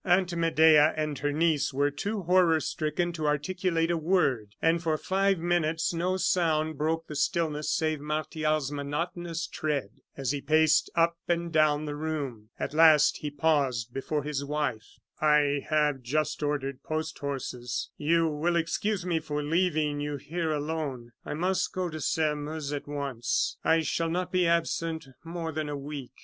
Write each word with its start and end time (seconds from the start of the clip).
Aunt 0.03 0.35
Medea 0.35 0.95
and 0.97 1.19
her 1.19 1.31
niece 1.31 1.71
were 1.75 1.91
too 1.91 2.23
horror 2.23 2.59
stricken 2.59 3.13
to 3.13 3.27
articulate 3.27 3.91
a 3.91 3.97
word, 3.97 4.55
and 4.59 4.81
for 4.81 4.97
five 4.97 5.37
minutes 5.37 5.93
no 5.93 6.17
sound 6.17 6.75
broke 6.75 7.05
the 7.05 7.15
stillness 7.15 7.69
save 7.69 7.99
Martial's 7.99 8.71
monotonous 8.71 9.45
tread, 9.45 10.01
as 10.17 10.31
he 10.31 10.41
paced 10.41 10.89
up 10.95 11.17
and 11.27 11.51
down 11.53 11.85
the 11.85 11.93
room. 11.95 12.49
At 12.59 12.73
last 12.73 13.17
he 13.17 13.29
paused 13.29 13.93
before 13.93 14.23
his 14.23 14.43
wife. 14.43 14.97
"I 15.21 15.67
have 15.69 16.01
just 16.01 16.41
ordered 16.41 16.81
post 16.81 17.19
horses. 17.19 17.91
You 17.95 18.27
will 18.27 18.55
excuse 18.55 19.05
me 19.05 19.19
for 19.19 19.43
leaving 19.43 19.99
you 19.99 20.17
here 20.17 20.51
alone. 20.51 21.11
I 21.23 21.35
must 21.35 21.73
go 21.73 21.89
to 21.91 22.01
Sairmeuse 22.01 22.73
at 22.73 22.87
once. 22.87 23.55
I 23.63 23.81
shall 23.81 24.09
not 24.09 24.31
be 24.31 24.47
absent 24.47 25.09
more 25.23 25.51
than 25.51 25.69
a 25.69 25.77
week." 25.77 26.13